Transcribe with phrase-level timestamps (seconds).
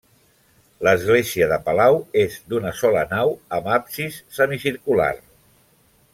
[0.85, 5.13] L'església de Palau és d'una sola nau amb absis semicircular.